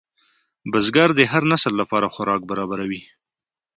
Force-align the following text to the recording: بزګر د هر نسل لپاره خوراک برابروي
بزګر 0.71 1.09
د 1.15 1.19
هر 1.31 1.43
نسل 1.51 1.73
لپاره 1.81 2.11
خوراک 2.13 2.41
برابروي 2.51 3.01